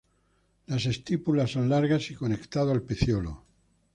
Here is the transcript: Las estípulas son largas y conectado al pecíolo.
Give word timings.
Las 0.65 0.87
estípulas 0.87 1.51
son 1.51 1.69
largas 1.69 2.09
y 2.09 2.15
conectado 2.15 2.71
al 2.71 2.81
pecíolo. 2.81 3.45